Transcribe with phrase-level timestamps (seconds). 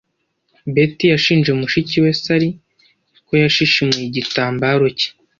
[0.73, 2.49] Beth yashinje mushiki we Sally
[3.27, 5.07] ko yashishimuye igitambaro cye.